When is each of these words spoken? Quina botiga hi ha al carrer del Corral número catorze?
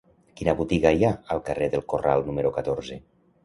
Quina 0.39 0.55
botiga 0.61 0.93
hi 1.01 1.05
ha 1.09 1.11
al 1.37 1.45
carrer 1.51 1.69
del 1.77 1.87
Corral 1.95 2.29
número 2.33 2.57
catorze? 2.61 3.03